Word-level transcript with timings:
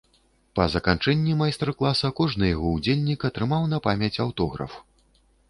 Па 0.59 0.65
заканчэнні 0.75 1.35
майстар-класа 1.41 2.11
кожны 2.21 2.49
яго 2.55 2.73
ўдзельнік 2.79 3.19
атрымаў 3.31 3.69
на 3.75 3.83
памяць 3.91 4.13
аўтограф. 4.27 4.73